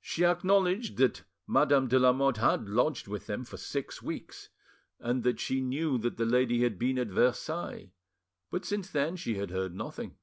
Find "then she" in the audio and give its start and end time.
8.90-9.36